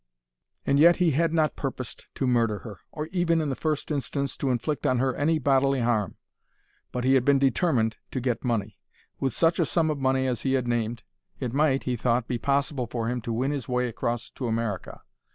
And 0.65 0.79
yet 0.79 0.95
he 0.95 1.11
had 1.11 1.31
not 1.31 1.55
purposed 1.55 2.07
to 2.15 2.25
murder 2.25 2.57
her, 2.65 2.79
or 2.91 3.05
even, 3.11 3.39
in 3.39 3.49
the 3.49 3.55
first 3.55 3.91
instance, 3.91 4.35
to 4.37 4.49
inflict 4.49 4.87
on 4.87 4.97
her 4.97 5.13
any 5.13 5.37
bodily 5.37 5.81
harm. 5.81 6.15
But 6.91 7.03
he 7.03 7.13
had 7.13 7.23
been 7.23 7.37
determined 7.37 7.97
to 8.09 8.19
get 8.19 8.43
money. 8.43 8.79
With 9.19 9.31
such 9.35 9.59
a 9.59 9.63
sum 9.67 9.91
of 9.91 9.99
money 9.99 10.25
as 10.25 10.41
he 10.41 10.53
had 10.53 10.67
named, 10.67 11.03
it 11.39 11.53
might, 11.53 11.83
he 11.83 11.95
thought, 11.95 12.27
be 12.27 12.39
possible 12.39 12.87
for 12.87 13.09
him 13.09 13.21
to 13.21 13.31
win 13.31 13.51
his 13.51 13.69
way 13.69 13.87
across 13.87 14.31
to 14.31 14.47
America. 14.47 15.01